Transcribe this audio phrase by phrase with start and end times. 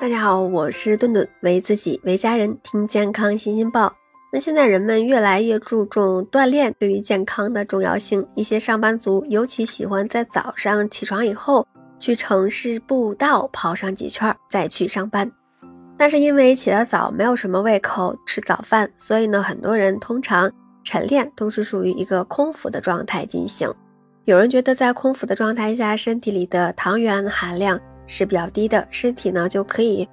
[0.00, 3.94] 大家好，我是顿顿，为自己为家人听健康新鲜报。
[4.32, 11.68] 那现在人们越来越注重锻炼对于健康的重要性，一些上班族尤其喜欢在早上起床以后
[11.98, 15.30] 去城市步道跑上几圈再去上班。
[15.98, 20.50] 但是因为起得早，没有什么胃口吃早饭，所以呢，很多人通常
[20.82, 23.70] 晨练都是属于一个空腹的状态进行。
[24.24, 27.78] 有人觉得在空腹的状态下，身体里的糖原含量。
[28.10, 30.06] 是比较低的，身体呢就可以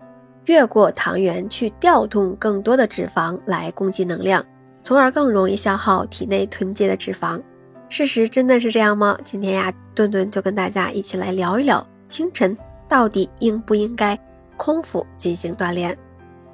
[0.46, 4.46] 越过糖原去调动更多的脂肪来供给能量，
[4.84, 7.42] 从而更容易消耗体内囤积的脂肪。
[7.90, 9.18] 事实真的是这样吗？
[9.24, 12.56] 今天呀，顿顿就跟大家一起来聊一聊清晨
[12.88, 14.18] 到底应不应该
[14.56, 15.98] 空腹进行锻炼。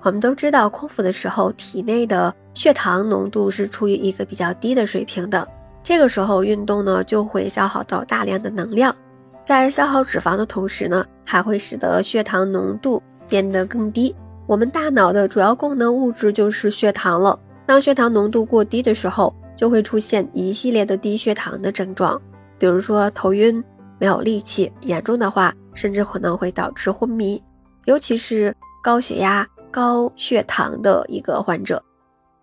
[0.01, 5.47] 我们都知道，空腹的时候体内的血糖浓度是处于一个比较低的水平的，
[5.83, 8.95] 这个时候运动呢就会消耗到大量的能量。
[9.43, 14.15] 在消耗脂肪的同时呢，还会使得血糖浓度变得更低。
[14.47, 17.37] 我们大脑的主要功能物质就是血糖了。
[17.65, 22.21] 当血糖浓度过低的时候，就会出现一系列的低血糖的症状，
[22.57, 23.63] 比如说头晕、
[23.99, 27.41] 没有力气，严重的话甚至可能会导致昏迷。
[27.85, 31.83] 尤其是高血压、高血糖的一个患者，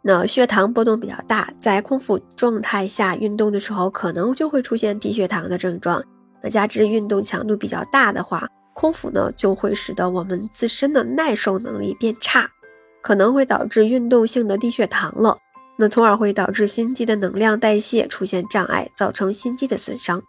[0.03, 6.03] 那血糖波动比较大，在空腹状态下运动的时候，可能就会出现低血糖的症状。
[6.43, 12.49] 那加之运动强度比较大的话，空腹呢就会使得我们自身的耐受能力变差，
[13.03, 15.37] 可能会导致运动性的低血糖了。
[15.77, 20.23] 那从而会导致心肌的能量代谢出现障碍，造成心肌的损伤。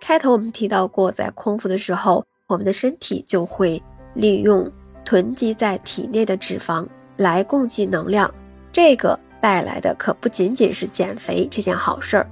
[0.00, 3.82] 开头我们提到过，在空腹的时候，我们的身体就会
[4.14, 4.70] 利用
[5.04, 8.32] 囤积在体内的脂肪来供给能量，
[8.72, 12.26] 这个带来的可不仅仅是减肥这件好事儿。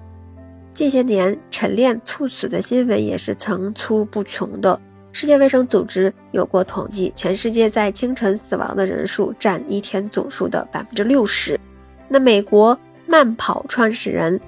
[0.75, 4.81] 近些年晨练猝死的新闻也是层出不穷的。
[5.13, 11.61] 世界卫生组织有过统计，全世界在清晨死亡的人数占一天总数的百分之六十。
[12.09, 14.41] 那美国慢跑创始人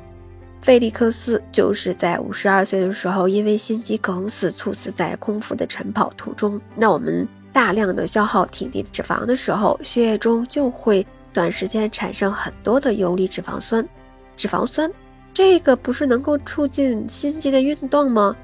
[0.62, 6.58] 费利克斯就是在五十二岁的时候，因为心肌梗死猝死在空腹的晨跑途中。
[6.74, 13.86] 那我们大量的消耗体内脂肪的时候，血液中就会短时间产生很多的游离脂肪酸，
[14.34, 14.90] 脂肪酸。
[15.34, 18.34] 这个不是能够促进心肌的运动吗？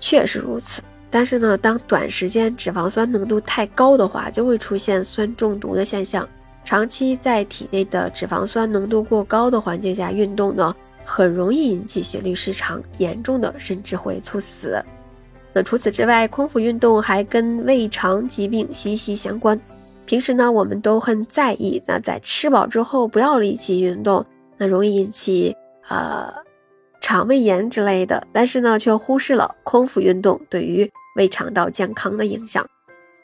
[0.00, 0.82] 确实如此。
[1.10, 6.26] 但是呢，当短时间脂肪酸浓度太高的话，就会出现酸中毒的现象。
[6.64, 10.74] 长期在体内的脂肪酸浓度过高的环境下运动呢，
[11.04, 14.82] 很容易引起心律失常，严重的甚至会猝死。
[15.52, 19.60] 那除此之外，空腹运动还跟胃肠疾病息息相关。
[20.06, 24.24] 平时呢，我们都很在意，那在吃饱之后不要立即运动，
[24.56, 25.56] 那容易引起。
[25.90, 26.32] 呃，
[27.00, 32.64] 肠胃炎之类的，但是呢，却忽视了空腹运动对于胃肠道健康的影响。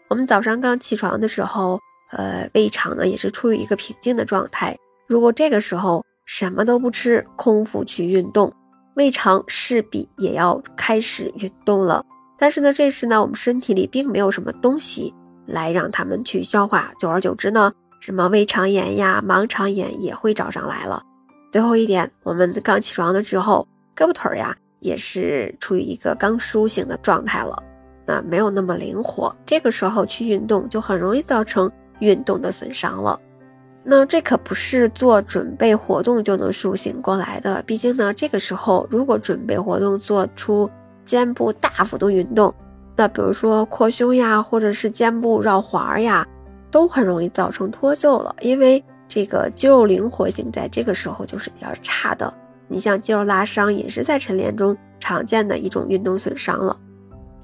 [0.09, 1.79] 我们早上刚起床的时候，
[2.11, 4.77] 呃，胃肠呢也是处于一个平静的状态。
[5.07, 8.53] 如果这个时候什么都不吃，空腹去运动，
[8.95, 12.05] 胃肠势必也要开始运动了。
[12.39, 15.15] 但是呢，这时呢，我们身体里并没有什么东西
[15.47, 21.03] 来让他们去消化，久而久之呢，什么胃肠炎呀、盲肠炎也会找上来了。
[21.51, 27.63] 最后一点，我们刚起床的时候，胳膊腿呀也是处于一个刚苏醒的状态了，
[28.05, 31.71] 那没有那么灵活，这个时候去运动就很容易造成
[32.01, 33.19] 运动的损伤了。
[33.83, 40.69] 那这可不是做准备活动就能苏醒过来的，毕竟呢，这个时候如果准备活动做出
[41.05, 42.53] 肩部大幅度运动，
[42.97, 46.27] 那比如说扩胸呀，或者是肩部绕环呀，
[46.71, 48.85] 都很容易造成脱臼了，因为。
[49.09, 52.33] 这个肌肉灵活性在这个时候就是比较差的。
[52.69, 56.77] 你像肌肉拉伤也是在晨练中常见的一种运动损伤了。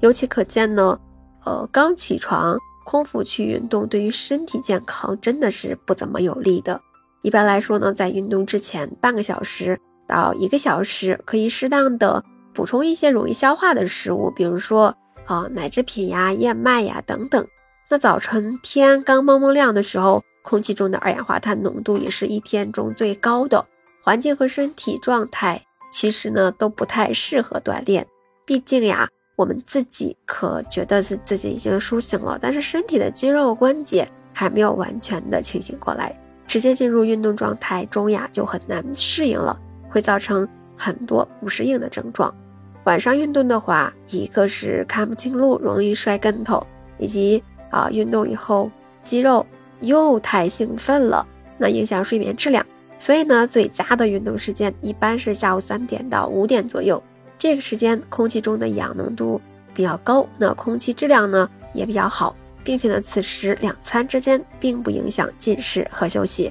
[0.01, 0.99] 由此可见呢，
[1.45, 6.79] 呃，刚起床空腹去运动对于身体健康真的是不怎么有利的。
[7.21, 12.21] 一般来说呢，在运动之前半个小时到一个小时，可以适当的
[12.53, 14.93] 补充一些容易消化的食物，比如说
[15.25, 17.47] 啊奶制品呀、燕麦呀等等。
[17.89, 20.21] 那早晨天刚蒙蒙亮的时候。
[20.43, 23.65] 空气中的二氧化碳浓度也是一天中最高的，
[24.03, 25.59] 环境和身体状态
[25.89, 28.05] 其实呢都不太适合锻炼。
[28.45, 36.13] 毕竟呀，我们自己可觉得是自己已经苏醒了，但是身体的肌肉关节还没有完全的清醒过来，
[36.45, 39.57] 直接进入运动状态中呀就很难适应了，
[39.89, 40.47] 会造成
[40.77, 42.35] 很多不适应的症状。
[42.83, 46.61] 晚上运动的话，一个是看不清路，容易摔跟头，
[46.97, 47.41] 以及
[47.71, 48.69] 啊运动以后
[49.05, 49.45] 肌肉。
[49.83, 51.25] 又太兴奋了，
[51.57, 52.65] 那影响睡眠质量。
[52.97, 57.01] 所以呢，最佳的运动时间一般是下午三点到五点左右。
[57.37, 59.39] 这个时间空气中的氧浓度
[59.73, 62.35] 比较高，那空气质量呢也比较好。
[62.63, 66.49] 并且呢，此时两餐之间并不影响进食和休息。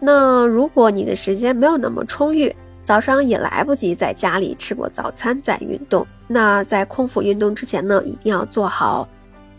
[0.00, 2.50] 那如果你的时间没有那么充裕，
[2.82, 9.06] 早上也来不及在家里吃过早餐再运动，那在空腹运动之前呢，一定要做好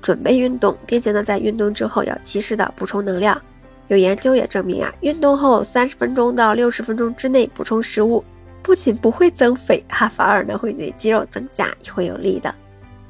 [0.01, 3.41] 准备运动，并且呢，在运动之后要及时的补充能量。
[3.87, 8.23] 有研究也证明啊，运动后三十分钟到六十分钟之内补充食物，
[8.61, 12.53] 不仅不会增肥，哈，反而呢会对肌肉增加也会有利的。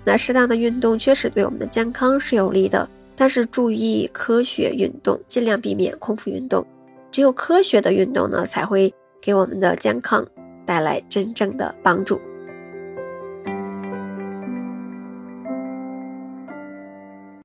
[0.03, 6.65] 那适当的运动确实对我们的健康是有利的，但是注意科学运动，尽量避免空腹运动。
[7.11, 8.93] 只有科学的运动呢，才会。
[9.19, 10.25] 给我们的健康
[10.63, 12.21] 带来真正的帮助。